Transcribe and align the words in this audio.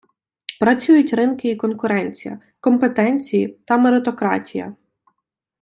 Працюють 0.59 1.13
ринки 1.13 1.49
і 1.49 1.55
конкуренція, 1.55 2.39
компетенції 2.59 3.59
та 3.65 3.77
меритократія. 3.77 4.75